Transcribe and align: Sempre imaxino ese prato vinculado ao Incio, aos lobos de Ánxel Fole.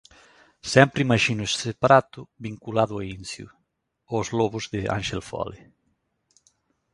Sempre 0.73 1.03
imaxino 1.07 1.41
ese 1.49 1.71
prato 1.83 2.21
vinculado 2.47 2.93
ao 2.95 3.05
Incio, 3.17 3.47
aos 4.11 4.27
lobos 4.37 4.65
de 4.73 4.81
Ánxel 4.97 5.21
Fole. 5.29 5.59